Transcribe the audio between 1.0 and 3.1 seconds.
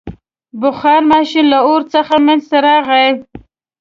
ماشین له اور څخه منځته راغی.